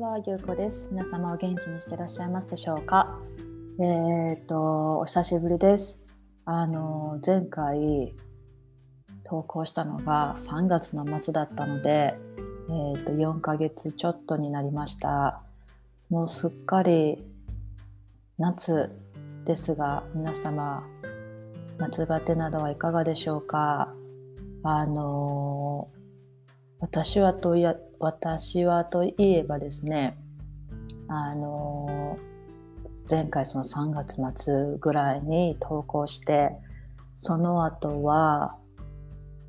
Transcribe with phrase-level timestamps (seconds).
[0.00, 0.88] は、ゆうこです。
[0.90, 3.20] 皆様お元気にしてらっしゃいますでしょうか？
[3.78, 5.98] えっ、と、お久しぶりです。
[6.46, 8.14] あの、前回
[9.24, 12.14] 投稿したのが3月の末だったので、
[12.96, 15.42] えっ、と、4ヶ月ちょっとになりました。
[16.08, 17.22] もうすっかり
[18.38, 18.90] 夏
[19.44, 20.82] ですが、皆様、
[21.76, 23.92] 夏バテなどはいかがでしょうか？
[24.62, 25.90] あの、
[26.78, 30.16] 私はといや私はといえばですね
[31.06, 32.18] あの
[33.08, 36.50] 前回その3月末ぐらいに投稿して
[37.14, 38.56] その後は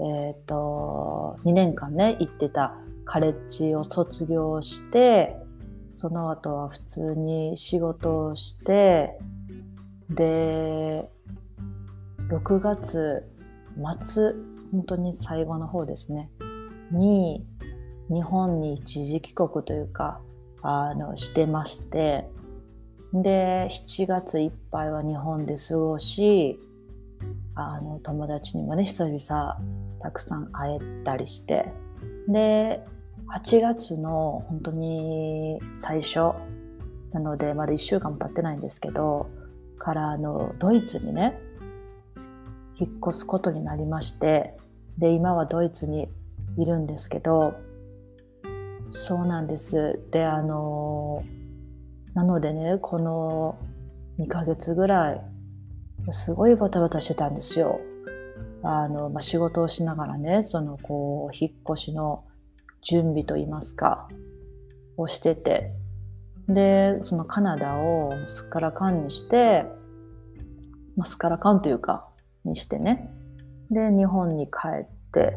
[0.00, 5.36] えっ、と2年間ね行ってたカレッジを卒業して
[5.92, 9.16] その後は普通に仕事をして
[10.08, 11.08] で
[12.28, 13.22] 6月
[14.02, 14.32] 末
[14.72, 16.30] 本当に最後の方ですね
[16.90, 17.44] に
[18.12, 20.20] 日本に一時帰国というか
[20.62, 22.28] あのしてまして
[23.12, 26.58] で7月いっぱいは日本で過ごし
[27.54, 29.60] あの友達にもね久々
[30.00, 31.72] たくさん会えたりして
[32.28, 32.84] で
[33.34, 36.32] 8月の本当に最初
[37.12, 39.28] なのでまだ1週間も経ってないんですけど
[39.78, 41.38] からあのドイツにね
[42.76, 44.54] 引っ越すことになりまして
[44.98, 46.08] で今はドイツに
[46.58, 47.54] いるんですけど
[48.90, 50.00] そうなんです。
[50.10, 51.24] であの
[52.14, 53.58] なのでねこの
[54.18, 55.20] 2ヶ月ぐらい
[56.10, 57.80] すごいバタバタしてたんですよ。
[58.62, 62.24] あの、まあ、仕事をしながらねそのこう引っ越しの
[62.82, 64.08] 準備といいますか
[64.96, 65.72] をしてて。
[66.48, 69.64] でそのカナダをすっからかんにして、
[70.96, 72.08] まあ、すっからかんというか
[72.44, 73.10] にしてね。
[73.70, 75.36] で日本に帰って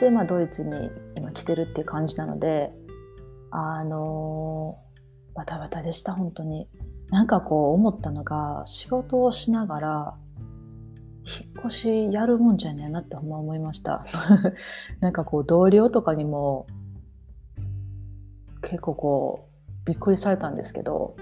[0.00, 2.72] で、まあ、ドイツに今来てるっていう感じなので
[3.50, 4.78] あの
[5.34, 6.68] バタバタでした本当に。
[7.10, 10.14] なんかこう思ったのが仕事をしながら
[11.24, 14.04] 引っ越しやるもんじゃねえなってほんま思いました。
[15.00, 16.66] なんかこう同僚とかにも
[18.62, 21.16] 結構こうびっくりされたんですけど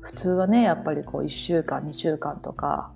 [0.00, 2.92] 普通はねやっぱりこう1週間2週間とか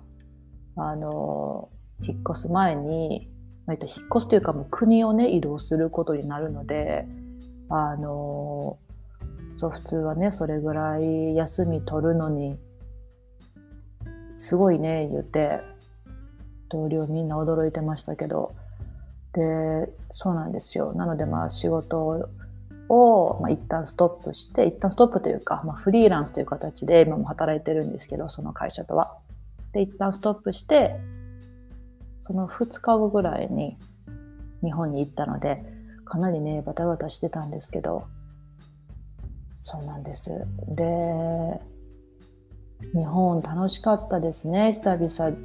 [0.75, 1.69] あの
[2.01, 3.29] 引っ越す前に
[3.65, 7.05] まあ、引っ越すというかもう国をね移動することになるので
[7.69, 8.77] あの
[9.53, 12.57] そう普通はねそれぐらい休み取るのに
[14.35, 15.61] すごいね言って
[16.69, 18.55] 同僚みんな驚いてましたけど
[19.33, 22.29] でそうなんですよなのでまあ仕事
[22.89, 29.17] を、まあ、一旦ストップして一旦ストップというか、まあ、フリーランスという形で今も働いてるんですけどその会社とは。
[29.73, 30.97] で一旦ストップして
[32.21, 33.77] その2日後ぐらいに
[34.63, 35.63] 日本に行ったので
[36.05, 38.05] かなりねバタバタしてたんですけど
[39.57, 40.31] そうなんです。
[40.69, 41.61] で
[42.95, 44.73] 日本楽しかったですね。
[44.73, 45.37] 久々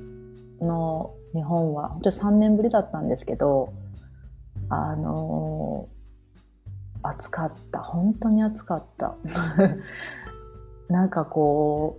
[0.61, 1.91] の日本は。
[1.91, 3.75] 本当に3年ぶりだったんですけど
[4.71, 5.87] あの
[7.03, 7.81] 暑かった。
[7.81, 9.17] 本当に暑かった。
[10.89, 11.99] なんかこ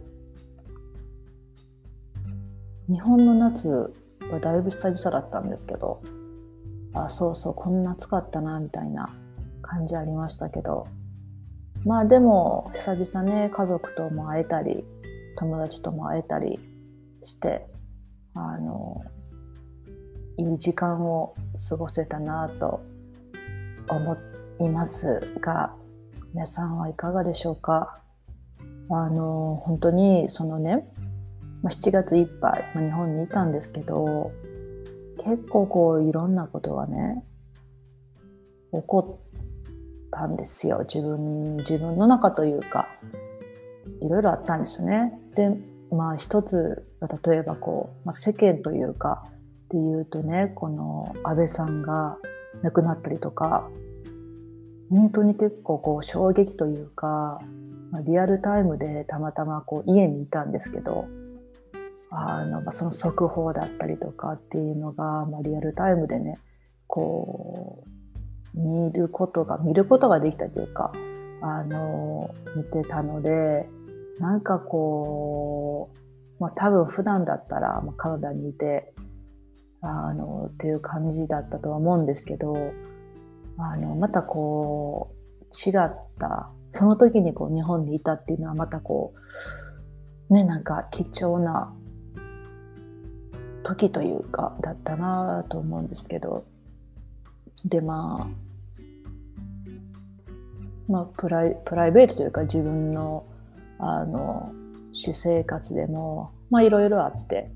[2.89, 3.93] う日本の夏
[4.41, 6.01] だいぶ久々だったんですけど
[6.93, 9.09] あそうそうこんな暑かったなみたいな
[9.61, 10.87] 感じありましたけど。
[11.85, 14.83] まあでも久々ね家族とも会えたり
[15.37, 16.59] 友達とも会えたり
[17.21, 17.67] して
[18.33, 19.05] あの
[20.37, 21.33] いい時間を
[21.69, 22.81] 過ごせたなと
[23.87, 24.17] 思
[24.59, 25.75] いますが
[26.33, 28.01] 皆さんはいかがでしょうか？
[28.89, 30.89] あの本当にそのね
[31.69, 34.31] 7月いっぱい、まあ、日本にいたんですけど
[35.17, 37.23] 結構こういろんなことがね
[38.71, 42.87] 起こったんですよ自分自分の中というか
[44.01, 45.19] いろいろあったんですよね。
[45.35, 45.57] で
[45.91, 46.85] まあ一つ
[47.25, 49.23] 例えばこう、まあ、世間というか
[49.65, 52.17] っていうとねこの安倍さんが
[52.61, 53.69] 亡くなったりとか
[54.89, 57.39] 本当に結構こう衝撃というか、
[57.91, 61.05] まあ、リアルタイムでたまたまこう家にいたんですけど
[62.09, 66.37] あの、まあ、その速報だったりとかっていうのが、まあ、リアルタイムでね
[66.87, 67.83] こ
[68.55, 70.91] う見ることが見ることができたというか
[71.41, 73.67] あの見てたので
[74.19, 75.91] なんかこ
[76.39, 78.93] う、まあ、多分普段だったら、まあ、カナダにいて
[79.81, 82.55] あのっていう感じだったとは思うんですけど
[83.59, 89.13] あのまたこう違ったその時にこう日本にいたっていうのはまたこ
[90.29, 91.73] うねなんか貴重な
[93.67, 96.45] 時というかだったなと思うんですけど。
[97.65, 98.27] でまあ
[100.87, 103.25] まあ、プライプライベートというか自分の
[103.77, 104.53] あの
[104.93, 107.51] 私生活でもまあいろいろあって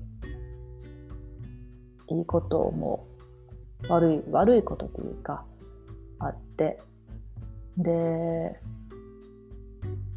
[2.08, 3.06] いいことも
[3.88, 5.44] 悪い悪いことというか
[6.18, 6.82] あって。
[7.78, 8.60] で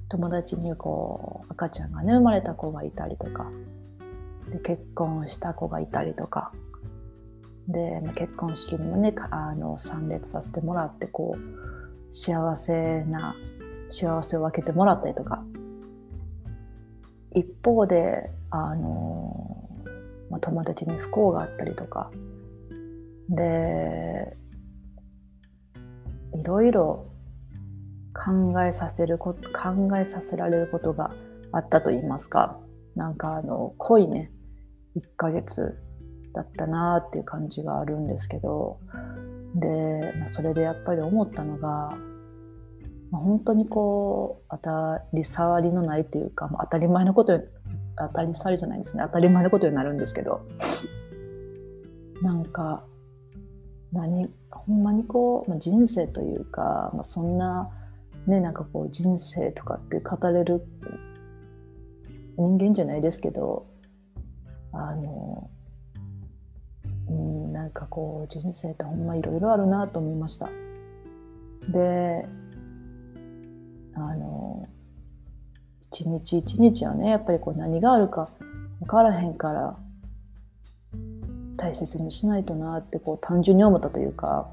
[0.09, 3.50] 友達にこう赤ちゃんがね生まれた子がいたりとか
[4.51, 6.51] で結婚した子がいたりとか。
[7.68, 13.36] で、まあ、結婚式にもねあの参列させてもらってこう幸せな
[13.89, 15.44] 幸せを分けてもらったりとか。
[17.33, 19.69] 一方であの、
[20.30, 22.12] まあ、友達に不幸があったりとか。
[23.30, 24.38] で
[26.36, 27.07] いろいろ
[28.13, 31.12] 考えさせること考えさせられることが
[31.51, 32.57] あったと言いますか。
[32.95, 34.31] なんかあの濃いね。
[34.95, 35.77] 1ヶ月
[36.33, 38.80] だったなっていう感じがあるんですけど
[39.56, 41.97] で、まあ、それでやっぱり思ったのが、
[43.12, 47.39] まあ、本当にこう当たり障りのないというか、まあ、当たり前のこと
[47.97, 49.03] 当たり障りじゃないですね。
[49.06, 50.45] 当たり前のことになるんですけど
[52.21, 52.83] なんか
[53.94, 57.69] 何ほんまにこう、まあ、人生というか、まあ、そんな
[58.27, 60.68] ねなんかこう人生とかって語れる
[62.38, 63.65] 人間じゃないですけど
[64.77, 65.50] あの
[67.10, 70.50] うんなんかこう人生ってほんまいろいろあるなと思いました。
[71.69, 72.27] で
[73.95, 74.68] あの
[75.81, 78.30] 一日一日はねやっぱりこう何があるか
[78.81, 79.77] 分からへんから
[81.56, 84.51] 大切にしないとなってこう単純に思ったというか。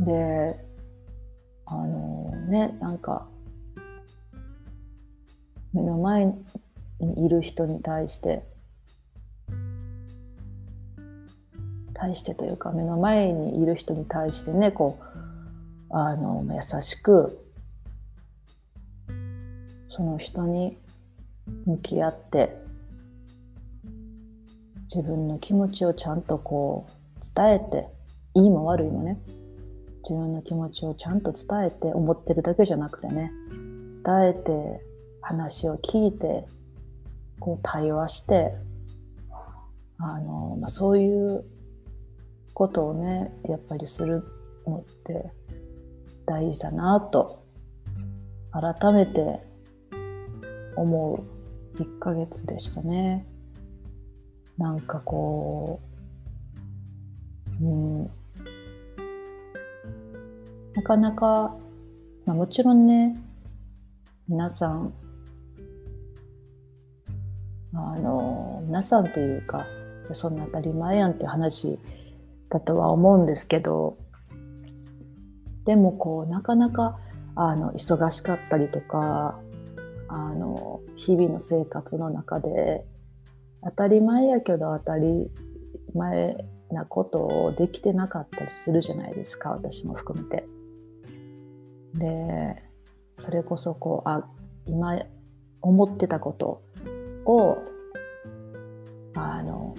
[0.00, 0.64] で
[1.66, 3.26] あのねなんか
[5.72, 6.32] 目の前
[7.00, 8.42] いる人に対して
[11.94, 15.08] 対してというか目の前にいる人に対してねこう
[15.90, 17.44] あの優しく
[19.90, 20.76] その人に
[21.66, 22.56] 向き合って
[24.84, 27.88] 自分の気持ちをちゃんとこう伝えて
[28.34, 29.18] いいも悪いもね
[30.08, 33.32] 自分の気持ちをちゃんと伝えて思ってるだけじゃなくてね
[34.04, 34.80] 伝えて
[35.20, 36.46] 話を聞いて
[37.38, 38.52] こう対話して
[39.98, 41.44] あの、まあ、そういう
[42.54, 44.24] ことをねやっぱりする
[44.66, 45.30] のって
[46.26, 47.44] 大事だなと
[48.52, 49.46] 改めて
[50.76, 51.14] 思
[51.76, 53.26] う1ヶ月でしたね。
[54.56, 55.80] なんかこ
[57.60, 58.10] う、うん、
[60.74, 61.56] なかなか、
[62.26, 63.16] まあ、もちろんね
[64.28, 64.92] 皆さん
[68.68, 69.66] 皆さんというか
[70.12, 71.78] そんな当たり前やんっていう話
[72.50, 73.96] だとは思うんですけど
[75.64, 76.98] でもこうなかなか
[77.34, 79.40] あの忙しかったりとか
[80.08, 82.84] あの日々の生活の中で
[83.64, 85.30] 当たり前やけど当たり
[85.94, 86.36] 前
[86.70, 90.46] なことをできてなかったりするじゃないですか私も含めて。
[91.94, 92.62] で
[93.16, 94.28] それこそこうあ
[94.66, 94.98] 今
[95.62, 96.62] 思ってたこと
[97.24, 97.56] を
[99.14, 99.74] あの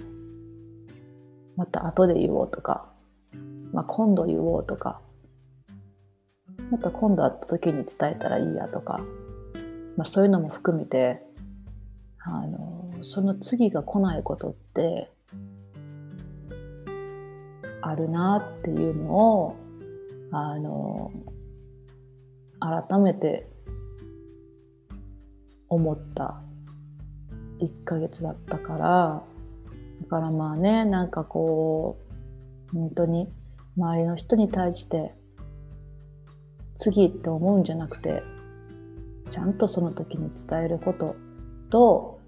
[1.56, 2.90] また後で言おうとか、
[3.72, 5.00] まあ、今度言おうとか
[6.70, 9.00] また今度会った時に伝えたらいいやとか、
[9.96, 11.22] まあ、そういうのも含めて
[12.20, 15.10] あのその次が来ないことって
[17.82, 19.56] あるなっていうのを
[20.32, 21.10] あの
[22.60, 23.48] 改めて
[25.68, 26.42] 思った
[27.60, 29.22] 1ヶ月だったから
[30.02, 31.98] だからまあねなんかこ
[32.72, 33.28] う本当に
[33.76, 35.14] 周りの人に対して
[36.74, 38.22] 次って思うんじゃなくて
[39.30, 41.16] ちゃんとその時に伝えること
[41.70, 42.20] と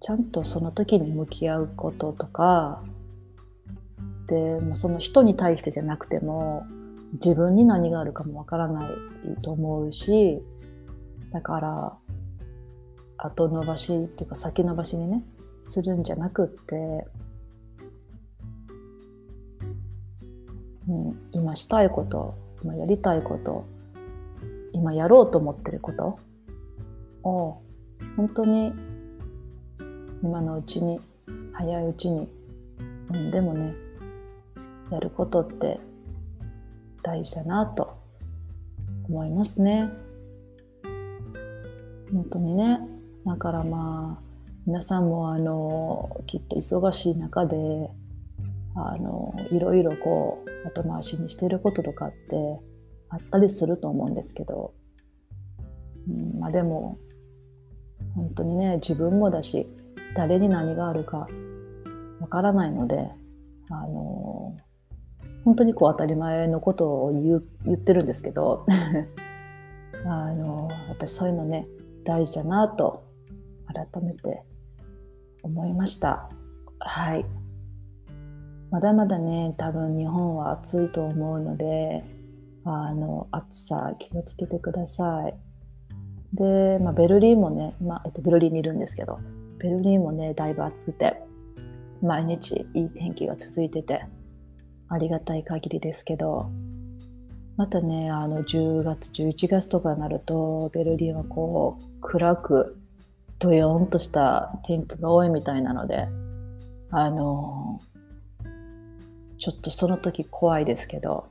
[0.00, 2.82] ちゃんとその時に向き合うこととか
[4.26, 6.64] でもその人に対してじゃなくても
[7.14, 10.40] 自分に何があるかもわからないと思うし
[11.32, 11.96] だから
[13.22, 15.22] 後延ばしっていうか先延ばしにね
[15.62, 17.06] するんじゃなくって、
[20.88, 23.66] うん、今したいこと今やりたいこと
[24.72, 26.18] 今やろうと思ってること
[27.22, 27.60] を
[28.16, 28.72] 本当に
[30.22, 31.00] 今のうちに
[31.52, 32.28] 早いうちに、
[33.12, 33.74] うん、でもね
[34.90, 35.78] やることって
[37.02, 37.96] 大事だなと
[39.08, 39.90] 思いますね。
[42.12, 42.80] 本当にね
[43.26, 44.22] だからまあ
[44.66, 47.56] 皆さんもあのきっと忙しい中で
[48.74, 52.60] あのいろいろこう後回しにしてることとかって
[53.08, 54.72] あったりすると思うんですけど、
[56.08, 56.98] うん、まあでも
[58.14, 59.66] 本当にね自分もだし
[60.14, 61.28] 誰に何があるか
[62.20, 63.10] わからないので
[63.70, 64.56] あの
[65.44, 68.66] 本当にこう当たり前のことを言う言ってるんですけど。
[70.04, 71.66] あのやっぱりそういうのね
[72.04, 73.09] 大事だなと
[73.72, 74.42] 改めて
[75.42, 76.28] 思いました。
[76.78, 77.26] はい。
[78.70, 82.04] まだまだね多分日本は暑いと思うので
[82.64, 85.34] あの暑さ気をつけてください。
[86.34, 89.18] で、まあ、ベルリンもね、まあえっと、ベルリンにいるんですけど
[89.58, 91.20] ベルリンもねだいぶ暑くて
[92.02, 94.06] 毎日いい天気が続いてて
[94.88, 96.50] ありがたい限りですけど
[97.56, 102.79] またねあの10月11月とかになるとベルリンはこう暗く
[103.40, 106.06] ドヨンとした天気が多いみたいなので
[106.90, 107.80] あの
[109.38, 111.30] ちょっとその時怖いですけど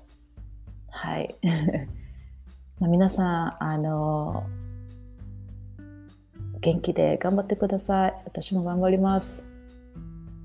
[0.91, 1.35] はい。
[2.79, 4.43] ま皆さんあの
[6.61, 8.13] 元気で頑張ってください。
[8.25, 9.43] 私も頑張ります。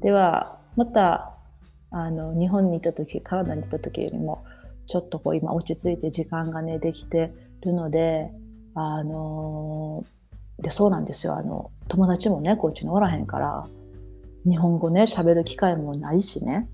[0.01, 1.35] ではまた
[1.91, 4.45] あの日本にいた時カナダにいた時よりも
[4.87, 8.33] ちょっとこう今落ち着いて時間がねできてるので
[8.75, 10.05] あの
[10.59, 13.67] でそうなんですよあの友達もねこっちにおらへんから
[14.45, 16.69] 日本語ね喋る機会もないしね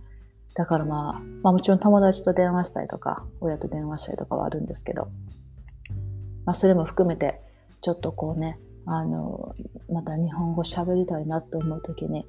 [0.54, 5.08] だからまあ、まあ、もちろん友達と電話したりとか親と電話したりとかはあるんですけど、
[6.44, 7.40] まあ、それも含めて
[7.80, 9.54] ちょっとこうねあの
[9.90, 12.26] また日本語喋りたいなと思う時に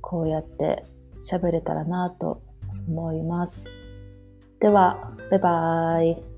[0.00, 0.84] こうやって
[1.22, 2.42] 喋れたらなと
[2.86, 3.66] 思います。
[4.60, 6.33] では、バイバーイ。